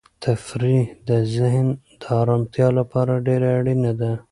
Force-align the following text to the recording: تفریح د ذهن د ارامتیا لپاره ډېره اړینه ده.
تفریح 0.23 0.83
د 1.09 1.09
ذهن 1.33 1.67
د 2.01 2.03
ارامتیا 2.21 2.67
لپاره 2.79 3.13
ډېره 3.27 3.47
اړینه 3.57 3.91
ده. 3.99 4.11